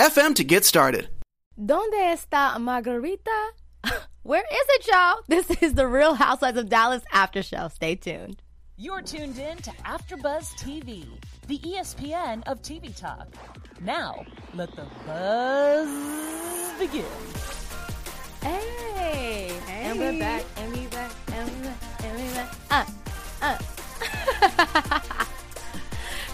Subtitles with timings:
[0.00, 1.10] FM to get started.
[1.62, 3.50] ¿Dónde está Margarita?
[4.22, 5.16] Where is it, y'all?
[5.28, 7.68] This is the Real Housewives of Dallas after show.
[7.68, 8.40] Stay tuned.
[8.78, 11.06] You're tuned in to AfterBuzz TV,
[11.48, 13.28] the ESPN of TV talk.
[13.82, 14.24] Now,
[14.54, 15.90] let the buzz
[16.78, 17.04] begin.
[18.40, 19.84] Hey, hey.
[19.84, 22.54] and we're back, and we back, and we back, and we back.
[22.70, 23.58] Uh,
[24.82, 25.00] uh.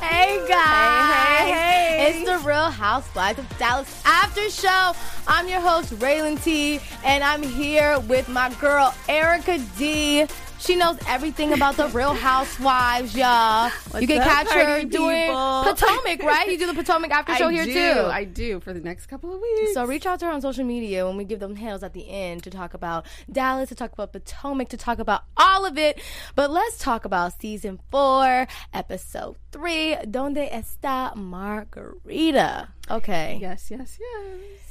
[0.09, 1.12] Hey guys.
[1.12, 2.20] Hey, hey, hey.
[2.20, 4.92] It's the Real Housewives of Dallas After Show.
[5.27, 10.27] I'm your host, Raylan T, and I'm here with my girl, Erica D.
[10.59, 13.71] She knows everything about the Real Housewives, y'all.
[13.90, 15.62] What's you can up, catch her doing people?
[15.65, 16.51] Potomac, right?
[16.51, 18.01] You do the Potomac After Show I here do, too.
[18.07, 19.74] I do for the next couple of weeks.
[19.74, 22.09] So reach out to her on social media when we give them hails at the
[22.09, 26.01] end to talk about Dallas, to talk about Potomac, to talk about all of it.
[26.34, 29.96] But let's talk about season four, episode three.
[30.10, 32.68] Donde está Margarita?
[32.90, 33.38] Okay.
[33.40, 34.66] yes, yes, yes.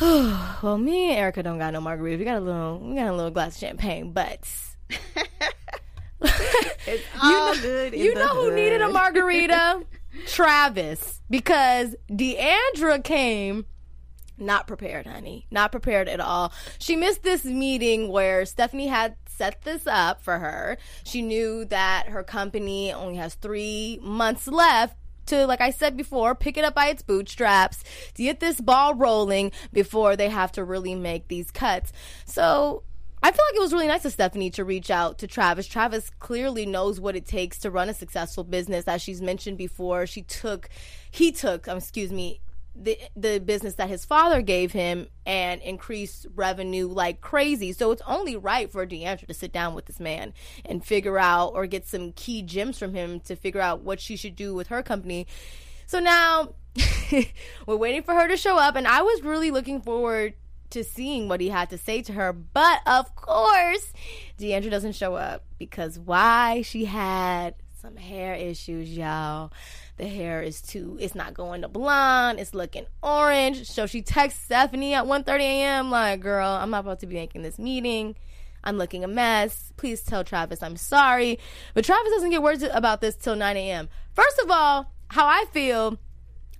[0.62, 2.18] well, me and Erica don't got no margarita.
[2.18, 4.48] We got a little, we got a little glass of champagne, but
[6.20, 7.94] It's all good.
[7.94, 9.82] in you the know who needed a margarita?
[10.26, 13.66] Travis, because D'Andra came
[14.40, 15.46] not prepared, honey.
[15.50, 16.52] Not prepared at all.
[16.78, 20.78] She missed this meeting where Stephanie had set this up for her.
[21.04, 24.96] She knew that her company only has three months left
[25.26, 28.94] to, like I said before, pick it up by its bootstraps to get this ball
[28.94, 31.92] rolling before they have to really make these cuts.
[32.24, 32.82] So
[33.22, 35.66] I feel like it was really nice of Stephanie to reach out to Travis.
[35.66, 38.88] Travis clearly knows what it takes to run a successful business.
[38.88, 40.70] As she's mentioned before, she took,
[41.10, 42.40] he took, um, excuse me,
[42.74, 47.72] the the business that his father gave him and increased revenue like crazy.
[47.72, 50.32] So it's only right for D'Andra to sit down with this man
[50.64, 54.16] and figure out or get some key gems from him to figure out what she
[54.16, 55.26] should do with her company.
[55.86, 56.54] So now
[57.66, 60.34] we're waiting for her to show up, and I was really looking forward
[60.70, 62.32] to seeing what he had to say to her.
[62.32, 63.92] But of course,
[64.38, 66.62] D'Andra doesn't show up because why?
[66.62, 69.52] She had some hair issues, y'all.
[69.96, 73.68] The hair is too, it's not going to blonde, it's looking orange.
[73.68, 75.90] So she texts Stephanie at 1.30 a.m.
[75.90, 78.16] like, girl, I'm not about to be making this meeting.
[78.62, 79.72] I'm looking a mess.
[79.76, 81.38] Please tell Travis I'm sorry.
[81.74, 83.88] But Travis doesn't get words about this till 9 a.m.
[84.14, 85.98] First of all, how I feel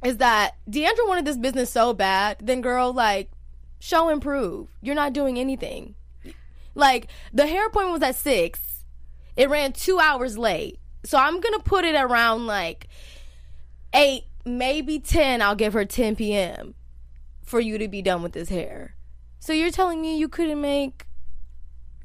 [0.04, 3.30] is that D'Andra wanted this business so bad, then girl, like,
[3.80, 4.68] show and prove.
[4.80, 5.96] You're not doing anything.
[6.76, 8.84] Like, the hair appointment was at 6.
[9.36, 10.78] It ran two hours late.
[11.04, 12.86] So I'm to put it around like
[13.92, 15.42] 8, maybe 10.
[15.42, 16.74] I'll give her 10 p.m.
[17.42, 18.94] for you to be done with this hair.
[19.40, 21.06] So you're telling me you couldn't make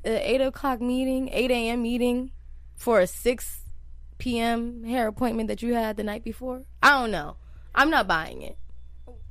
[0.04, 1.82] an 8 o'clock meeting, 8 a.m.
[1.84, 2.32] meeting
[2.76, 3.60] for a 6
[4.18, 4.86] p.m.
[4.86, 6.64] hair appointment that you had the night before?
[6.82, 7.36] I don't know.
[7.74, 8.58] I'm not buying it.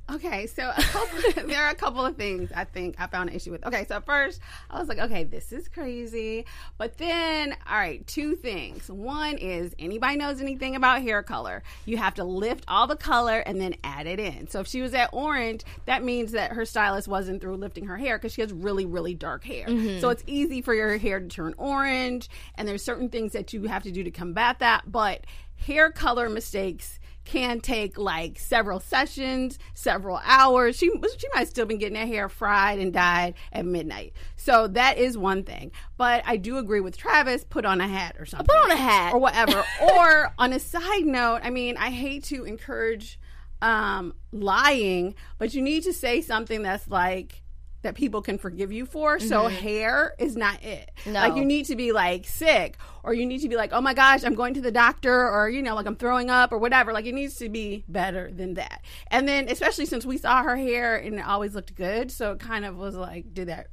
[0.09, 3.51] Okay, so couple, there are a couple of things I think I found an issue
[3.51, 3.65] with.
[3.65, 4.39] Okay, so first
[4.69, 6.45] I was like, okay, this is crazy.
[6.77, 8.89] But then, all right, two things.
[8.89, 13.39] One is anybody knows anything about hair color, you have to lift all the color
[13.39, 14.47] and then add it in.
[14.47, 17.97] So if she was at orange, that means that her stylist wasn't through lifting her
[17.97, 19.65] hair because she has really, really dark hair.
[19.65, 20.01] Mm-hmm.
[20.01, 23.63] So it's easy for your hair to turn orange, and there's certain things that you
[23.63, 24.83] have to do to combat that.
[24.91, 25.25] But
[25.57, 30.77] hair color mistakes can take like several sessions, several hours.
[30.77, 34.13] She she might still been getting her hair fried and dyed at midnight.
[34.35, 35.71] So that is one thing.
[35.97, 37.43] But I do agree with Travis.
[37.43, 38.47] Put on a hat or something.
[38.47, 39.13] Put on a hat.
[39.13, 39.63] or whatever.
[39.81, 43.19] or on a side note, I mean, I hate to encourage
[43.61, 47.41] um, lying, but you need to say something that's like
[47.85, 49.19] that people can forgive you for.
[49.19, 50.91] So hair is not it.
[50.99, 51.13] Mm-hmm.
[51.13, 51.19] No.
[51.21, 53.93] Like you need to be like sick or you need to be like, "Oh my
[53.93, 56.91] gosh, I'm going to the doctor," or you know, like I'm throwing up or whatever.
[56.93, 58.81] Like it needs to be better than that.
[59.07, 62.39] And then especially since we saw her hair and it always looked good, so it
[62.39, 63.67] kind of was like, did that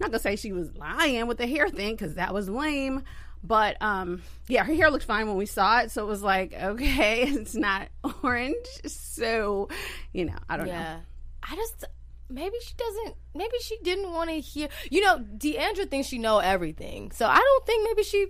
[0.00, 3.02] I'm not to say she was lying with the hair thing cuz that was lame.
[3.42, 6.52] But um yeah, her hair looked fine when we saw it, so it was like,
[6.62, 7.88] okay, it's not
[8.22, 8.66] orange.
[8.86, 9.68] So,
[10.12, 11.00] you know, I don't know.
[11.42, 11.84] I just
[12.28, 16.38] maybe she doesn't maybe she didn't want to hear you know, D'Andra thinks she know
[16.38, 17.10] everything.
[17.12, 18.26] So I don't think maybe she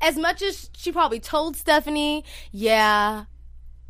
[0.00, 3.24] as much as she probably told Stephanie, yeah,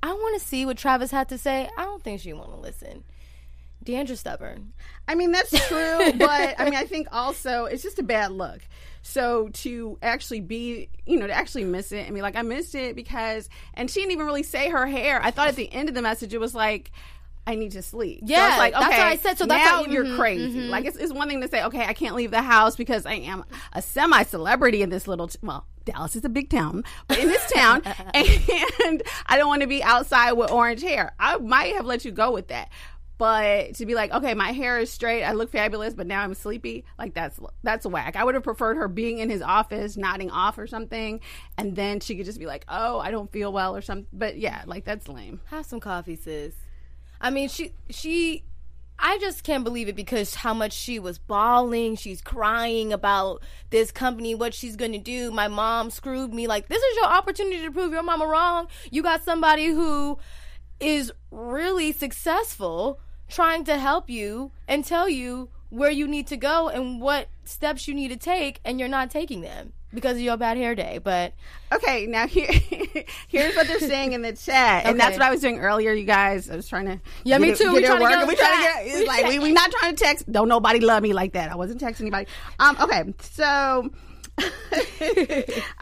[0.02, 1.68] I want to see what Travis had to say.
[1.76, 3.04] I don't think she want to listen.
[3.84, 4.72] D'Andra's stubborn.
[5.06, 8.60] I mean, that's true, but I mean, I think also it's just a bad look.
[9.02, 12.74] So to actually be, you know, to actually miss it, I mean, like I missed
[12.74, 15.20] it because, and she didn't even really say her hair.
[15.22, 16.90] I thought at the end of the message it was like,
[17.48, 18.20] I need to sleep.
[18.20, 19.38] So Yeah, it's like, okay, that's what I said.
[19.38, 20.60] So that's now you're mhm, crazy.
[20.68, 23.14] Like it's, it's one thing to say, okay, I can't leave the house because I
[23.14, 27.18] am a semi celebrity in this little, t- well, Dallas is a big town, but
[27.18, 27.82] in this town,
[28.14, 31.12] and I don't want to be outside with orange hair.
[31.18, 32.68] I might have let you go with that.
[33.16, 36.34] But to be like, okay, my hair is straight, I look fabulous, but now I'm
[36.34, 38.14] sleepy, like that's that's whack.
[38.14, 41.18] I would have preferred her being in his office, nodding off or something,
[41.56, 44.06] and then she could just be like, oh, I don't feel well or something.
[44.12, 45.40] But yeah, like that's lame.
[45.46, 46.54] Have some coffee, sis.
[47.20, 48.44] I mean, she she
[48.98, 51.94] I just can't believe it because how much she was bawling.
[51.96, 55.30] She's crying about this company, what she's going to do.
[55.30, 56.48] My mom screwed me.
[56.48, 58.66] Like, this is your opportunity to prove your mama wrong.
[58.90, 60.18] You got somebody who
[60.80, 66.68] is really successful trying to help you and tell you where you need to go
[66.68, 70.36] and what steps you need to take, and you're not taking them because of your
[70.36, 70.98] bad hair day.
[71.02, 71.32] But
[71.72, 72.48] Okay, now here,
[73.28, 75.92] here's what they're saying in the chat, and that's what I was doing earlier.
[75.92, 77.72] You guys, I was trying to Yeah, me it- too.
[77.74, 78.18] We trying to get working.
[78.22, 78.86] on We trying to get.
[78.86, 80.30] It's like we we not trying to text.
[80.32, 81.50] Don't nobody love me like that.
[81.50, 82.26] I wasn't texting anybody.
[82.58, 82.76] Um.
[82.80, 83.14] Okay.
[83.20, 83.90] So.
[84.40, 84.44] All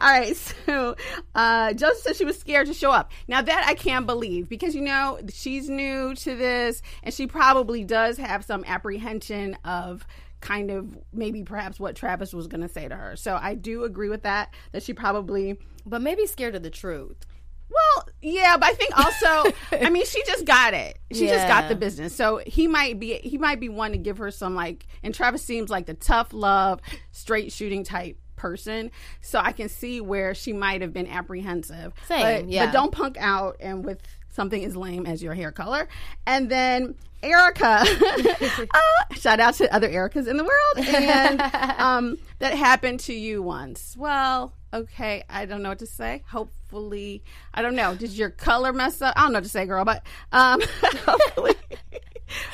[0.01, 0.95] right, so
[1.35, 3.11] uh, Joseph said she was scared to show up.
[3.27, 7.83] Now that I can't believe because you know she's new to this, and she probably
[7.83, 10.05] does have some apprehension of
[10.47, 13.15] kind of maybe perhaps what Travis was going to say to her.
[13.15, 14.53] So I do agree with that.
[14.71, 17.25] That she probably but maybe scared of the truth.
[17.69, 20.99] well, yeah, but I think also, I mean, she just got it.
[21.11, 22.15] She just got the business.
[22.15, 25.43] So he might be, he might be one to give her some like, and Travis
[25.43, 26.79] seems like the tough love,
[27.11, 28.91] straight shooting type person.
[29.21, 31.93] So I can see where she might have been apprehensive.
[32.07, 32.65] Same, but, yeah.
[32.65, 35.87] But don't punk out and with something as lame as your hair color.
[36.25, 38.77] And then Erica, uh,
[39.15, 41.41] shout out to other Ericas in the world, and
[41.79, 43.95] um, that happened to you once.
[43.97, 46.23] Well, okay, I don't know what to say.
[46.29, 47.23] Hopefully,
[47.53, 47.95] I don't know.
[47.95, 49.13] Did your color mess up?
[49.17, 51.55] I don't know what to say, girl, but um, hopefully.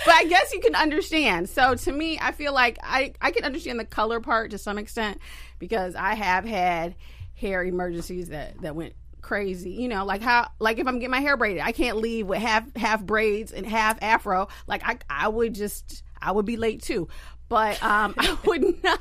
[0.06, 1.50] But I guess you can understand.
[1.50, 4.78] So to me, I feel like I, I can understand the color part to some
[4.78, 5.20] extent
[5.60, 6.96] because I have had
[7.36, 8.94] hair emergencies that, that went
[9.24, 9.72] crazy.
[9.72, 12.40] You know, like how like if I'm getting my hair braided, I can't leave with
[12.40, 14.50] half half braids and half afro.
[14.68, 17.08] Like I I would just I would be late too.
[17.50, 19.00] But um I would not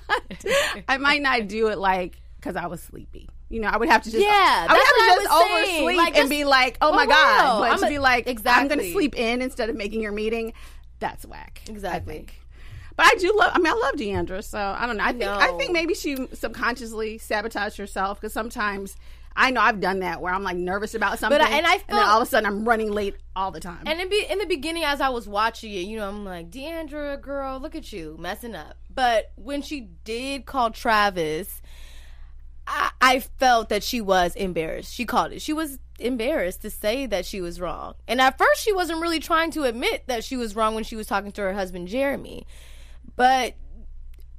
[0.88, 3.28] I might not do it like cuz I was sleepy.
[3.50, 5.82] You know, I would have to just Yeah, I would have to just was saying.
[5.82, 7.58] oversleep Like, and just- be like, "Oh my Oh, god." wow.
[7.60, 8.62] But I'm to a- be like, exactly.
[8.62, 10.54] "I'm going to sleep in instead of making your meeting."
[11.00, 11.60] That's whack.
[11.69, 12.26] Exactly.
[12.96, 13.50] But I do love.
[13.54, 14.42] I mean, I love D'Andra.
[14.42, 15.04] So I don't know.
[15.04, 15.24] I think.
[15.30, 18.96] I think maybe she subconsciously sabotaged herself because sometimes
[19.37, 21.96] I know I've done that where I'm like nervous about something, I- and I then
[22.08, 23.82] all of a sudden I'm running late all the time.
[23.87, 26.50] And in, be, in the beginning, as I was watching it, you know, I'm like,
[26.50, 28.76] D'Andra, girl, look at you messing up.
[28.94, 31.62] But when she did call Travis,
[32.67, 34.93] I, I felt that she was embarrassed.
[34.94, 35.43] She called it.
[35.43, 37.94] She was embarrassed to say that she was wrong.
[38.06, 40.96] And at first, she wasn't really trying to admit that she was wrong when she
[40.96, 42.46] was talking to her husband, Jeremy.
[43.17, 43.55] But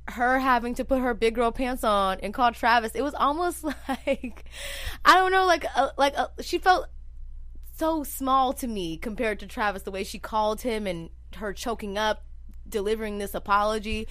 [0.10, 3.64] her having to put her big girl pants on and call Travis, it was almost
[3.88, 4.46] like
[5.06, 6.88] I don't know, like a, like a, she felt
[7.78, 9.84] so small to me compared to Travis.
[9.84, 12.24] The way she called him and her choking up,
[12.68, 14.08] delivering this apology.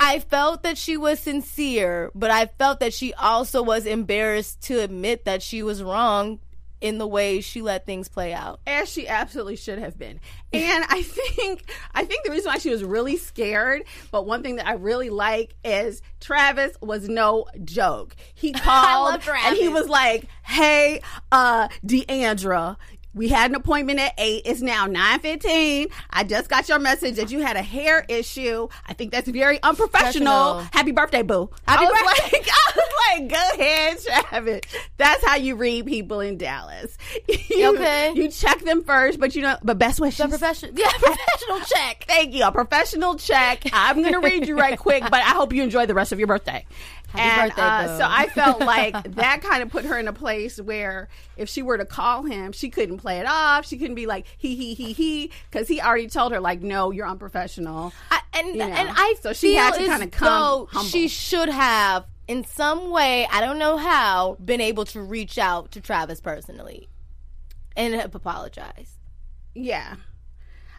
[0.00, 4.80] I felt that she was sincere, but I felt that she also was embarrassed to
[4.80, 6.38] admit that she was wrong
[6.80, 8.60] in the way she let things play out.
[8.66, 10.20] as she absolutely should have been.
[10.52, 14.56] And I think I think the reason why she was really scared, but one thing
[14.56, 18.16] that I really like is Travis was no joke.
[18.34, 21.00] He called and he was like, "Hey,
[21.32, 22.78] uh D'Andra,
[23.18, 24.42] we had an appointment at 8.
[24.46, 25.88] It's now 9:15.
[26.10, 28.68] I just got your message that you had a hair issue.
[28.86, 30.60] I think that's very unprofessional.
[30.72, 32.38] Happy birthday, boo." Happy I was birthday.
[32.38, 33.98] like, I was like, "Go ahead,
[34.28, 34.60] Travis."
[34.96, 36.96] That's how you read people in Dallas.
[37.50, 38.12] You- Okay.
[38.14, 40.20] You check them first, but you know, but best wishes.
[40.20, 42.04] A professional, yeah, professional check.
[42.06, 42.44] Thank you.
[42.44, 43.64] A professional check.
[43.72, 46.18] I'm going to read you right quick, but I hope you enjoy the rest of
[46.18, 46.64] your birthday.
[47.14, 50.60] And birthday, uh, so I felt like that kind of put her in a place
[50.60, 53.66] where if she were to call him, she couldn't play it off.
[53.66, 56.90] She couldn't be like he he he he because he already told her like, no,
[56.90, 57.92] you're unprofessional.
[58.10, 60.88] I, and You know, and I so she had to kinda come humble.
[60.88, 65.72] she should have, in some way, I don't know how, been able to reach out
[65.72, 66.88] to Travis personally
[67.76, 68.96] and have apologized.
[69.54, 69.96] Yeah.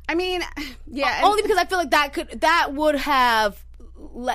[0.07, 0.41] I mean,
[0.88, 1.21] yeah.
[1.24, 3.63] Only because I feel like that could that would have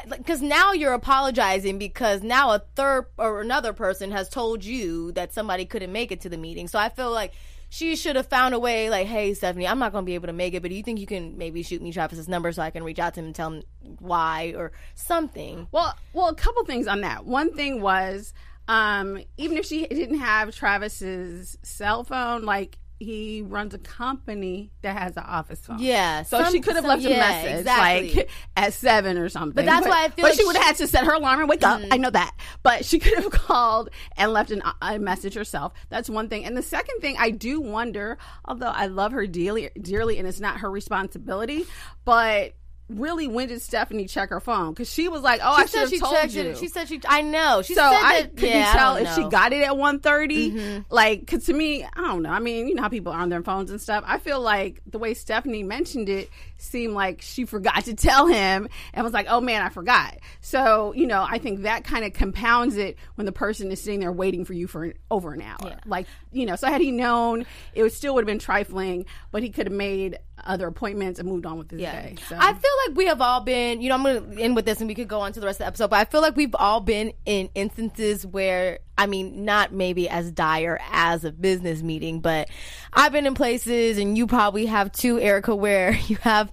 [0.09, 5.33] because now you're apologizing because now a third or another person has told you that
[5.33, 6.69] somebody couldn't make it to the meeting.
[6.69, 7.33] So I feel like
[7.75, 8.89] she should have found a way.
[8.89, 10.83] Like, hey, Stephanie, I'm not going to be able to make it, but do you
[10.83, 13.27] think you can maybe shoot me Travis's number so I can reach out to him
[13.27, 13.63] and tell him
[13.99, 15.67] why or something?
[15.73, 17.27] Well, well, a couple things on that.
[17.27, 18.33] One thing was,
[18.69, 24.97] um, even if she didn't have Travis's cell phone, like he runs a company that
[24.97, 25.79] has an office phone.
[25.81, 28.15] Yeah, So some- she could have some- left yeah, a message exactly.
[28.15, 29.55] like at seven or something.
[29.55, 31.41] But that's why I feel But like she would have had to set her alarm
[31.41, 31.81] and wake up.
[31.81, 31.93] Mm-hmm.
[31.93, 32.35] I know that.
[32.63, 35.73] But she could have called and left an, a message herself.
[35.89, 36.45] That's one thing.
[36.45, 40.41] And the second thing, I do wonder, although I love her dearly, dearly, and it's
[40.41, 41.65] not her responsibility,
[42.05, 42.55] but.
[42.91, 44.71] Really, when did Stephanie check her phone?
[44.71, 46.59] Because she was like, "Oh, I should said have she told checked you." it.
[46.59, 47.01] She said she.
[47.09, 47.63] I know.
[47.63, 50.03] She so said I that, could yeah, tell if she got it at 1.30
[50.35, 50.81] Mm-hmm.
[50.95, 53.29] like because to me i don't know i mean you know how people are on
[53.31, 57.45] their phones and stuff i feel like the way stephanie mentioned it seemed like she
[57.45, 60.19] forgot to tell him and was like oh man i forgot.
[60.41, 64.01] So you know i think that kind of compounds it when the person is sitting
[64.01, 65.77] there waiting for you for over an hour.
[65.87, 67.45] Like you know so had he known
[67.75, 71.29] it would still would have been trifling but he could have made other appointments and
[71.29, 71.93] moved on with his Yeah.
[72.03, 72.37] day so.
[72.39, 74.81] I feel like we have all been, you know, I'm going to end with this
[74.81, 76.35] and we could go on to the rest of the episode, but I feel like
[76.37, 81.83] we've all been in instances where, I mean, not maybe as dire as a business
[81.83, 82.49] meeting, but
[82.93, 86.51] I've been in places and you probably have too, Erica, where you have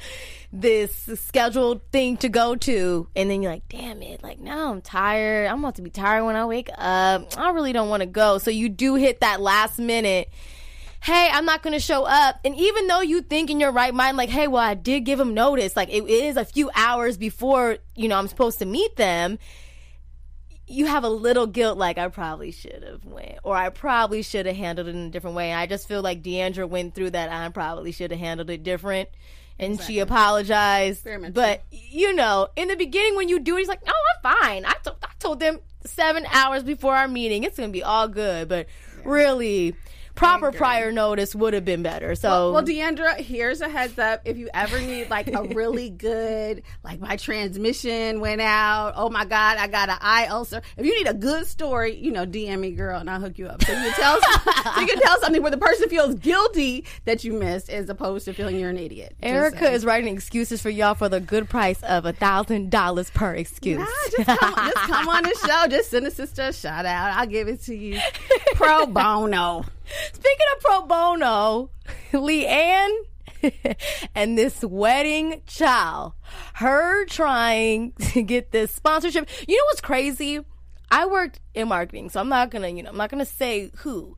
[0.53, 4.81] this scheduled thing to go to and then you're like damn it like now i'm
[4.81, 8.05] tired i'm about to be tired when i wake up i really don't want to
[8.05, 10.29] go so you do hit that last minute
[11.01, 12.39] hey, I'm not going to show up.
[12.45, 15.17] And even though you think in your right mind, like, hey, well, I did give
[15.17, 18.95] them notice, like it is a few hours before, you know, I'm supposed to meet
[18.95, 19.39] them.
[20.71, 24.45] You have a little guilt, like I probably should have went, or I probably should
[24.45, 25.51] have handled it in a different way.
[25.51, 27.31] And I just feel like D'Andra went through that.
[27.31, 29.09] I probably should have handled it different,
[29.59, 31.03] and she apologized.
[31.33, 34.65] But you know, in the beginning when you do it, he's like, "No, I'm fine."
[34.65, 38.47] I to- I told them seven hours before our meeting, it's gonna be all good.
[38.47, 38.67] But
[39.03, 39.75] really,
[40.15, 42.15] proper prior notice would have been better.
[42.15, 44.21] So Well, D'Andra, here's a heads up.
[44.25, 48.93] If you ever need like a really good, like my transmission went out.
[48.95, 50.61] Oh my God, I got an eye ulcer.
[50.77, 53.47] If you need a good story, you know, DM me, girl, and I'll hook you
[53.47, 53.63] up.
[53.63, 57.23] So you can tell, so you can tell something where the person feels guilty that
[57.23, 59.15] you missed, as opposed to feeling you're an idiot.
[59.21, 63.33] Erica is writing excuses for y'all for the good price of a thousand dollars per
[63.35, 63.79] excuse.
[63.79, 63.85] Nah,
[64.17, 65.67] just come, just come on the show.
[65.67, 67.13] Just send a sister a shout out.
[67.17, 67.99] I'll give it to you
[68.55, 69.65] pro bono.
[70.13, 71.69] Speaking of pro bono,
[72.11, 72.95] LeeAnne
[74.15, 76.13] and this wedding child,
[76.53, 79.27] her trying to get this sponsorship.
[79.47, 80.39] You know what's crazy?
[80.89, 84.17] I worked in marketing, so I'm not gonna, you know, I'm not gonna say who,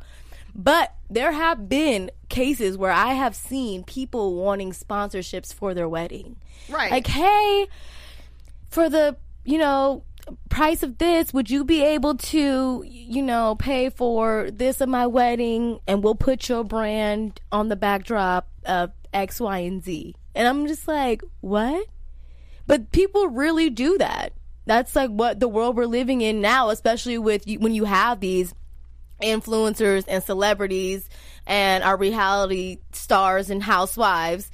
[0.55, 6.37] but there have been cases where I have seen people wanting sponsorships for their wedding.
[6.69, 6.91] Right.
[6.91, 7.67] Like, hey,
[8.69, 9.15] for the,
[9.45, 10.03] you know,
[10.49, 15.07] price of this, would you be able to, you know, pay for this at my
[15.07, 20.15] wedding and we'll put your brand on the backdrop of X, Y, and Z?
[20.35, 21.87] And I'm just like, what?
[22.65, 24.33] But people really do that.
[24.65, 28.19] That's like what the world we're living in now, especially with you, when you have
[28.19, 28.53] these
[29.21, 31.09] influencers and celebrities
[31.45, 34.49] and our reality stars and housewives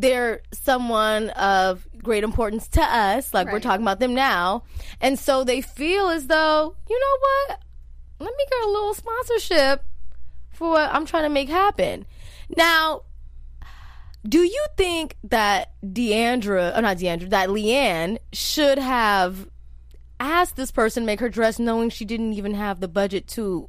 [0.00, 4.62] they're someone of great importance to us like we're talking about them now.
[5.00, 7.60] And so they feel as though you know what?
[8.20, 9.84] Let me get a little sponsorship
[10.52, 12.04] for what i'm trying to make happen.
[12.56, 13.02] Now
[14.28, 19.48] do you think that D'Andra, or not D'Andra, that LeeAnne should have
[20.18, 23.68] asked this person to make her dress knowing she didn't even have the budget to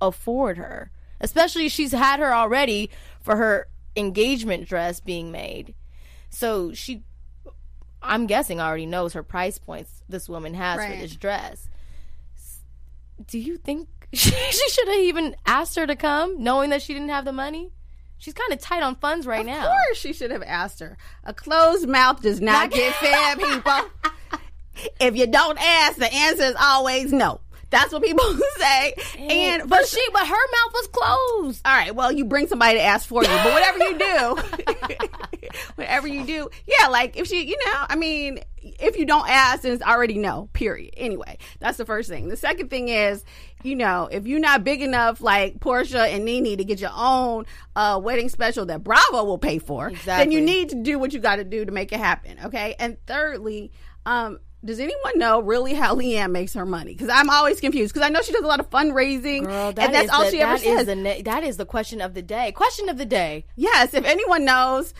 [0.00, 0.90] afford her?
[1.20, 2.90] Especially she's had her already
[3.20, 5.74] for her engagement dress being made.
[6.30, 7.02] So she,
[8.02, 10.94] I'm guessing, already knows her price points this woman has Right.
[10.94, 11.68] for this dress.
[13.26, 16.92] Do you think she, she should have even asked her to come knowing that she
[16.94, 17.72] didn't have the money?
[18.18, 19.62] She's kind of tight on funds right now.
[19.62, 20.98] Of course, she should have asked her.
[21.24, 23.80] A closed mouth does not get fed, people.
[25.00, 27.40] if you don't ask, the answer is always no.
[27.70, 28.24] That's what people
[28.58, 28.94] say.
[29.18, 31.62] And but she, but her mouth was closed.
[31.64, 34.66] all right, well, you bring somebody to ask for you, but whatever you do,
[35.76, 39.62] whatever you do, yeah, like if she, you know, I mean, if you don't ask,
[39.62, 40.94] then it's already no, period.
[40.96, 42.28] Anyway, that's the first thing.
[42.28, 43.24] The second thing is,
[43.62, 47.46] you know, if you're not big enough like Porsha and Nene to get your own
[47.76, 51.20] uh, wedding special that Bravo will pay for, then you need to do what you
[51.20, 52.38] got to do to make it happen.
[52.46, 52.74] Okay.
[52.78, 53.70] And thirdly,
[54.06, 56.92] um, does anyone know really how LeeAnne makes her money?
[56.92, 57.94] Because I'm always confused.
[57.94, 60.30] Because I know she does a lot of fundraising, Girl, that and that's all the,
[60.30, 60.86] she ever that is says.
[60.86, 62.52] the ne- that is the question of the day.
[62.52, 63.46] Question of the day.
[63.56, 64.92] Yes, if anyone knows,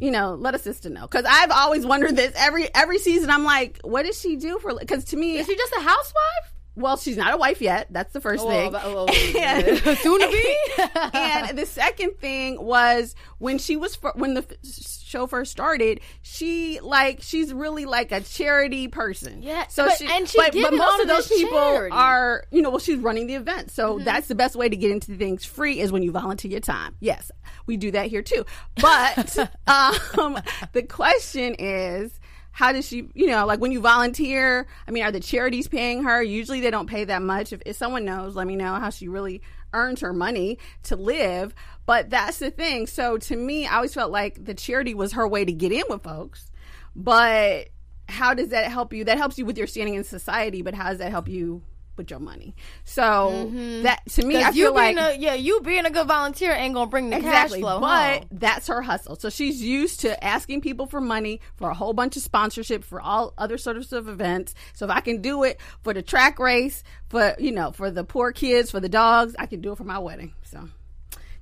[0.00, 1.02] you know, let a sister know.
[1.02, 3.30] Because I've always wondered this every every season.
[3.30, 4.74] I'm like, what does she do for?
[4.78, 6.53] Because to me, Is she just a housewife?
[6.76, 7.86] Well, she's not a wife yet.
[7.90, 8.72] That's the first Oh, thing.
[8.72, 9.06] but- oh,
[9.38, 10.56] And- soon to be.
[11.14, 14.56] and the second thing was when she was fir- when the f-
[15.04, 19.42] show first started, she like she's really like a charity person.
[19.42, 21.92] Yeah, So but- she and she but, did but most of those this people charity.
[21.92, 22.00] Mm-hmm.
[22.00, 24.90] are you know well she's running the event, so that's the best way to get
[24.90, 26.96] into things free is when you volunteer your time.
[27.00, 27.30] Yes,
[27.66, 28.44] we do that here too.
[28.80, 29.36] But
[29.68, 30.38] um,
[30.72, 32.18] the question is
[32.54, 36.04] how does she you know like when you volunteer i mean are the charities paying
[36.04, 36.22] her?
[36.22, 37.52] Usually they don't pay that much.
[37.52, 39.42] If, if someone knows let me know how she really
[39.72, 41.52] earns her money to live.
[41.84, 42.86] But that's the thing.
[42.86, 45.82] So to me i always felt like the charity was her way to get in
[45.90, 46.50] with folks.
[46.94, 47.70] But
[48.08, 49.04] how does that help you?
[49.04, 51.62] That helps you with your standing in society but how does that help you
[51.96, 53.82] with your money so mm-hmm.
[53.82, 56.90] that to me i feel like a, yeah, you being a good volunteer ain't gonna
[56.90, 57.58] bring the Exactly.
[57.58, 57.80] cash flow.
[57.80, 58.28] But home.
[58.32, 59.16] that's her hustle.
[59.16, 63.00] So she's used to asking people for money for a whole bunch of sponsorship for
[63.00, 64.54] all other sorts of events.
[64.74, 68.04] So if I can do it for the track race, for you know, for the
[68.04, 70.34] poor kids, for the dogs, I can do it for my wedding.
[70.42, 70.68] So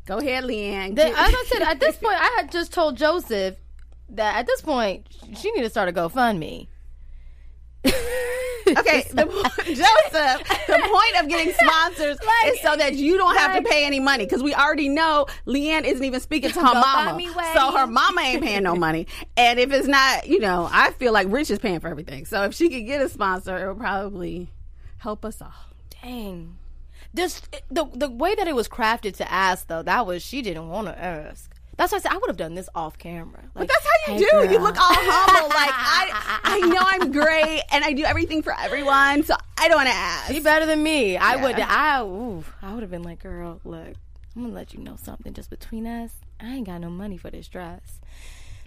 [0.07, 0.97] go ahead, LeeAnne.
[0.97, 3.57] The, as I said, at this point, I had just told Joseph
[4.11, 5.07] that at this point
[5.37, 6.69] she need to start a GoFundMe.
[8.83, 9.25] Okay, the,
[9.65, 12.17] Joseph, the point of getting sponsors
[12.47, 15.85] is so that you don't have to pay any money because we already know LeeAnne
[15.85, 17.21] isn't even speaking to her mama.
[17.55, 19.07] So her mama ain't paying no money.
[19.37, 22.25] And if it's not, you know, I feel like Rich is paying for everything.
[22.25, 24.51] So if she could get a sponsor, it would probably
[24.99, 25.53] help us all.
[26.03, 26.57] Dang.
[27.15, 30.69] This the the way that it was crafted to ask though, that was she didn't
[30.69, 31.52] want to ask.
[31.77, 33.41] That's why I said I would have done this off camera.
[33.55, 34.53] Like, But that's how you "Hey, do.
[34.53, 35.49] You look all humble.
[35.49, 39.23] Like I, I know I'm great and I do everything for everyone.
[39.23, 40.33] So I don't want to ask.
[40.33, 41.17] She better than me.
[41.17, 41.59] I would.
[41.59, 43.95] I ooh, I would have been like, girl, look,
[44.37, 45.33] I'm gonna let you know something.
[45.33, 48.01] Just between us, I ain't got no money for this dress.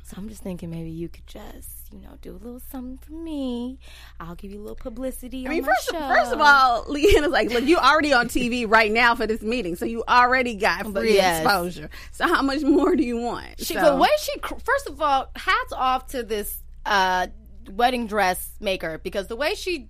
[0.03, 3.13] So I'm just thinking maybe you could just, you know, do a little something for
[3.13, 3.79] me.
[4.19, 6.07] I'll give you a little publicity I mean, on my first, show.
[6.07, 9.41] first of all, LeeAnne is like, look, you already on TV right now for this
[9.41, 11.41] meeting, so you already got free yes.
[11.41, 11.89] exposure.
[12.11, 13.59] So how much more do you want?
[13.59, 14.33] She, So- the way she,
[14.63, 17.27] first of all, hats off to this uh,
[17.71, 19.89] wedding dress maker because the way she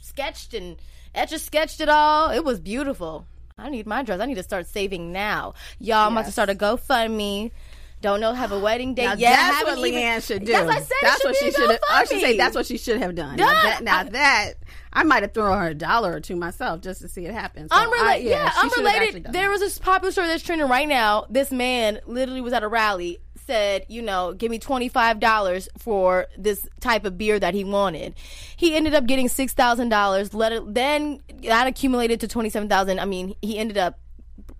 [0.00, 0.76] sketched and
[1.14, 3.26] etch sketched it all, it was beautiful.
[3.58, 4.20] I need my dress.
[4.20, 5.54] I need to start saving now.
[5.78, 7.50] Y'all, I'm about to start a GoFundMe.
[8.02, 9.30] Don't know have a wedding date Now yet.
[9.36, 10.52] that's what even- LeeAnne should do.
[10.52, 10.96] That's what I said.
[11.02, 11.80] That's what she should have.
[11.90, 13.36] I should say that's what she should have done.
[13.36, 14.52] Now, that, now I- that
[14.92, 17.68] I might have thrown her a dollar or two myself just to see it happen.
[17.70, 19.32] So I- Unrelated, yeah, should have actually unrelated.
[19.32, 21.26] There was this popular story that's trending right now.
[21.30, 25.68] This man literally was at a rally, said, you know, give me twenty five dollars
[25.78, 28.14] for this type of beer that he wanted.
[28.56, 30.34] He ended up getting six thousand dollars.
[30.34, 32.98] Let it then that accumulated to twenty seven thousand.
[32.98, 33.98] I mean, he ended up,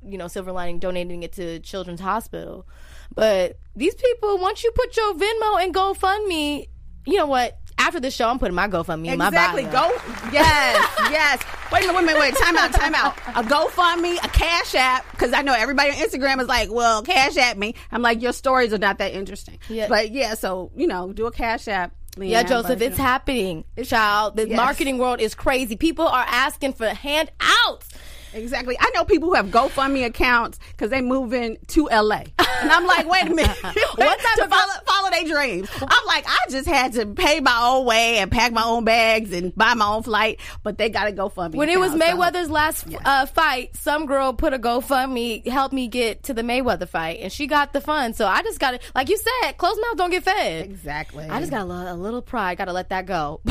[0.04, 2.66] you know, silver lining donating it to Children's Hospital.
[3.14, 6.68] But these people, once you put your Venmo and GoFundMe,
[7.06, 7.58] you know what?
[7.78, 9.64] After the show, I'm putting my GoFundMe in my Exactly.
[9.64, 9.88] bio.
[9.88, 9.90] Go.
[10.32, 10.88] Yes.
[11.10, 11.42] yes.
[11.72, 11.94] Wait a minute.
[11.96, 12.20] Wait a minute.
[12.20, 12.34] Wait.
[12.36, 12.72] Time out.
[12.72, 13.16] Time out.
[13.28, 17.36] A GoFundMe, a Cash App, because I know everybody on Instagram is like, "Well, Cash
[17.38, 19.58] App me." I'm like, your stories are not that interesting.
[19.68, 19.88] Yeah.
[19.88, 21.92] But yeah, so you know, do a Cash App.
[22.18, 23.04] Yeah, Joseph, but, it's know.
[23.04, 23.64] happening.
[23.82, 24.56] Child, the Yes.
[24.56, 25.76] marketing world is crazy.
[25.76, 27.88] People are asking for handouts.
[28.34, 28.76] Exactly.
[28.80, 33.08] I know people who have GoFundMe accounts because they moving to LA, and I'm like,
[33.08, 35.68] wait a minute, What type to of- follow, follow their dreams.
[35.80, 39.32] I'm like, I just had to pay my own way and pack my own bags
[39.32, 41.54] and buy my own flight, but they got a GoFundMe.
[41.56, 45.74] When it was account, so- Mayweather's last uh, fight, some girl put a GoFundMe, helped
[45.74, 48.16] me get to the Mayweather fight, and she got the funds.
[48.18, 50.64] So I just got to, like you said, closed mouth don't get fed.
[50.64, 51.24] exactly.
[51.28, 52.58] I just got a little, a little pride.
[52.58, 53.40] Got to let that go.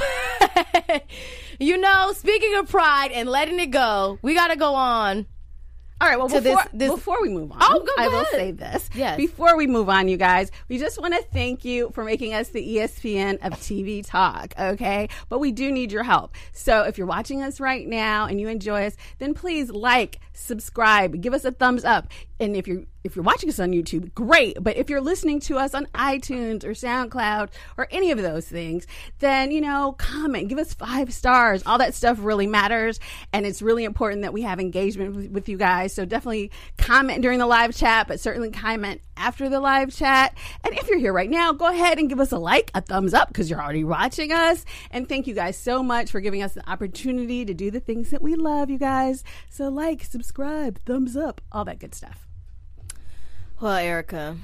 [1.61, 5.25] you know, speaking of pride and letting it go, we got to go on.
[5.99, 6.17] All right.
[6.17, 8.89] Well, before, this- this- before we move on, Oh, go I will say this.
[8.95, 9.17] Yes.
[9.17, 12.49] Before we move on, you guys, we just want to thank you for making us
[12.49, 14.55] the ESPN of TV talk.
[14.59, 16.33] Okay, but we do need your help.
[16.53, 21.21] So if you're watching us right now and you enjoy us, then please like, subscribe,
[21.21, 22.07] give us a thumbs up.
[22.39, 24.57] And if you're if you're watching us on YouTube, great.
[24.61, 28.85] But if you're listening to us on iTunes or SoundCloud or any of those things,
[29.19, 31.63] then, you know, comment, give us five stars.
[31.65, 32.99] All that stuff really matters.
[33.33, 35.93] And it's really important that we have engagement with, with you guys.
[35.93, 40.35] So definitely comment during the live chat, but certainly comment after the live chat.
[40.63, 43.15] And if you're here right now, go ahead and give us a like, a thumbs
[43.15, 44.63] up, because you're already watching us.
[44.91, 48.11] And thank you guys so much for giving us the opportunity to do the things
[48.11, 49.23] that we love, you guys.
[49.49, 52.27] So like, subscribe, thumbs up, all that good stuff.
[53.59, 54.37] Well, Erica,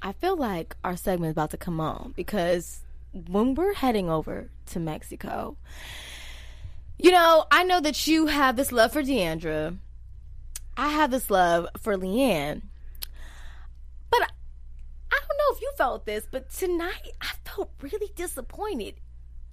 [0.00, 2.80] I feel like our segment is about to come on because
[3.12, 5.56] when we're heading over to Mexico,
[6.98, 9.74] you know, I know that you have this love for D'Andra.
[10.76, 12.62] I have this love for LeeAnne.
[14.10, 14.28] But I,
[15.10, 18.94] I don't know if you felt this, but tonight I felt really disappointed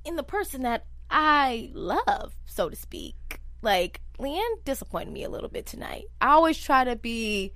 [0.06, 3.42] in the person that I love, so to speak.
[3.62, 6.06] Like LeeAnne disappointed me a little bit tonight.
[6.22, 7.54] I always try to be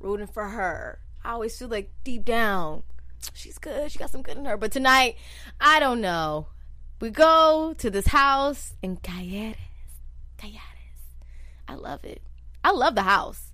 [0.00, 0.98] rooting for her.
[1.24, 2.82] I always feel like deep down,
[3.34, 3.90] she's good.
[3.92, 4.56] She got some good in her.
[4.56, 5.16] But tonight,
[5.60, 6.48] I don't know.
[7.00, 9.56] We go to this house in Calleres.
[10.38, 10.58] Calleres.
[11.68, 12.22] I love it.
[12.64, 13.52] I love the house.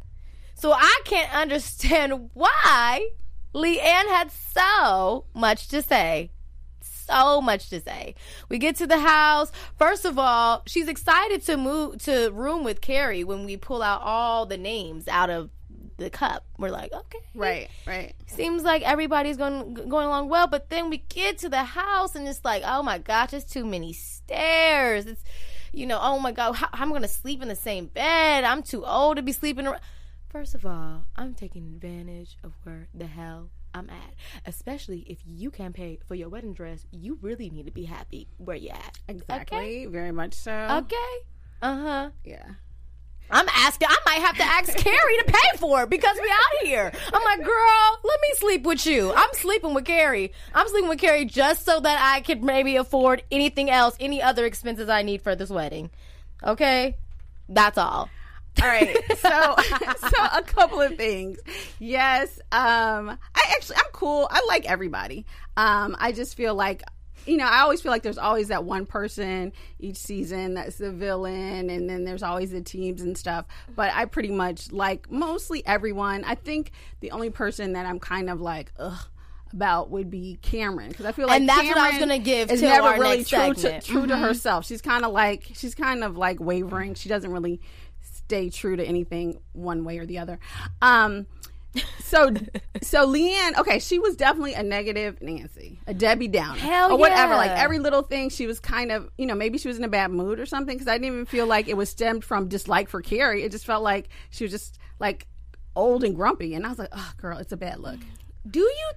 [0.54, 3.08] So I can't understand why
[3.54, 6.30] LeeAnne had so much to say.
[7.08, 8.14] So much to say.
[8.48, 9.50] We get to the house.
[9.78, 14.02] First of all, she's excited to move to room with Kary when we pull out
[14.02, 15.50] all the names out of
[15.96, 16.44] the cup.
[16.58, 18.14] We're like, okay, Right, right.
[18.26, 22.26] seems like everybody's going going along well but then we get to the house and
[22.28, 25.22] it's like oh my gosh it's too many stairs it's
[25.72, 28.84] you know oh my god how, i'm gonna sleep in the same bed i'm too
[28.84, 29.80] old to be sleeping around
[30.28, 34.14] first of all i'm taking advantage of where the hell i'm at
[34.46, 38.28] especially if you can't pay for your wedding dress you really need to be happy
[38.38, 39.86] where you at Exactly.
[39.86, 40.52] Very much so.
[40.82, 41.14] okay
[41.62, 42.44] uh-huh Yeah.
[43.30, 43.88] I'm asking.
[43.90, 46.90] I might have to ask Kary to pay for it because we out here.
[47.12, 49.12] I'm like, girl, let me sleep with you.
[49.14, 50.32] I'm sleeping with Kary.
[50.54, 54.46] I'm sleeping with Kary just so that I could maybe afford anything else, any other
[54.46, 55.90] expenses I need for this wedding.
[56.42, 56.96] Okay,
[57.50, 58.08] that's all.
[58.60, 58.96] All right.
[59.18, 59.54] So,
[60.08, 61.38] so a couple of things.
[61.78, 62.38] Yes.
[62.52, 64.28] Um, I actually, I'm cool.
[64.30, 65.26] I like everybody.
[65.56, 66.82] Um, I just feel like,
[67.26, 70.90] you know, I always feel like there's always that one person each season that's the
[70.90, 73.44] villain, and then there's always the teams and stuff.
[73.76, 76.24] But I pretty much like mostly everyone.
[76.24, 78.98] I think the only person that I'm kind of like, ugh.
[79.50, 82.50] About would be Kameron because I feel like And that's what I was gonna give
[82.50, 84.66] is to never our really true to, true to herself.
[84.66, 86.92] She's kind of like she's kind of like wavering.
[86.92, 87.62] She doesn't really
[88.28, 90.38] stay true to anything one way or the other.
[90.82, 91.26] Um,
[92.00, 92.30] so
[92.82, 97.32] so LeeAnne, okay, she was definitely a negative Nancy, a Debbie Downer, Hell or whatever.
[97.32, 97.38] yeah.
[97.38, 99.88] Like every little thing, she was kind of, you know, maybe she was in a
[99.88, 100.76] bad mood or something.
[100.76, 103.44] Because I didn't even feel like it was stemmed from dislike for Kary.
[103.44, 105.26] It just felt like she was just like
[105.74, 108.00] old and grumpy, and I was like, oh, girl, it's a bad look.
[108.48, 108.90] Do you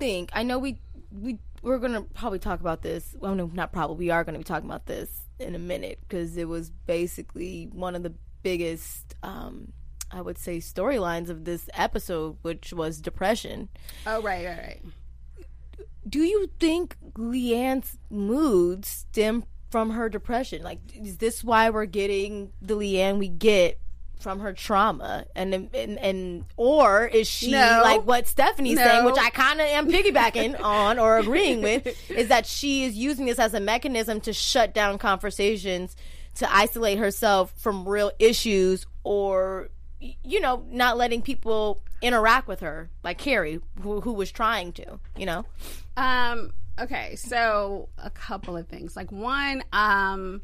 [0.00, 0.30] think?
[0.32, 0.80] I know we
[1.12, 3.14] we we're gonna probably talk about this.
[3.16, 4.06] Well, no, not probably.
[4.06, 7.94] We are gonna be talking about this in a minute because it was basically one
[7.94, 9.72] of the biggest, um,
[10.10, 13.68] I would say, storylines of this episode, which was depression.
[14.06, 14.82] Oh, right, right, right.
[16.06, 20.62] Do you think LeeAnne's moods stem from her depression?
[20.62, 23.80] Like, is this why we're getting the LeeAnne we get?
[24.20, 27.80] From her trauma, and and and or is she No.
[27.82, 28.84] like what Stephanie's No.
[28.84, 32.94] saying, which I kind of am piggybacking on or agreeing with, is that she is
[32.96, 35.94] using this as a mechanism to shut down conversations,
[36.36, 39.68] to isolate herself from real issues, or
[40.00, 44.98] you know, not letting people interact with her, like Kary, who, who was trying to,
[45.16, 45.44] you know.
[45.96, 48.96] Um, okay, so a couple of things.
[48.96, 50.42] Like one, um,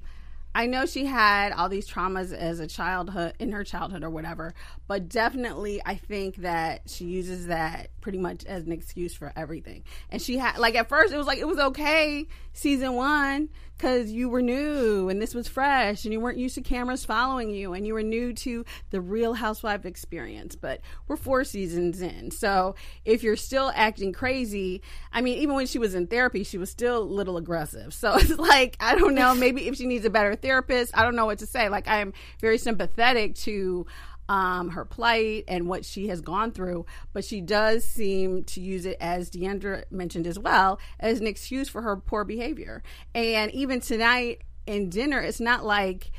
[0.55, 4.55] I know she had all these traumas as a childhood in her childhood or whatever,
[4.89, 9.85] but definitely I think that she uses that pretty much as an excuse for everything.
[10.11, 14.13] And she had like at first it was like it was okay season 1 cuz
[14.13, 17.73] you were new and this was fresh and you weren't used to cameras following you
[17.73, 22.31] and you were new to the real housewife experience, but we're 4 seasons in.
[22.31, 22.75] So
[23.07, 24.83] if you're still acting crazy,
[25.13, 27.95] I mean even when she was in therapy, she was still a little aggressive.
[27.95, 31.17] So it's like I don't know, maybe if she needs a better therapist, I don't
[31.17, 31.69] know what to say.
[31.69, 33.87] Like I am very sympathetic to
[34.31, 38.87] um, her plight and what she has gone through, but she does seem to use
[38.87, 42.85] it, as D'Andra mentioned as well, as an excuse for her poor behavior.
[43.13, 46.13] And even tonight in dinner, it's not like